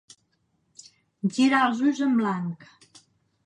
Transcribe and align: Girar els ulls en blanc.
Girar 1.37 1.61
els 1.67 1.85
ulls 1.91 2.03
en 2.09 2.19
blanc. 2.23 2.69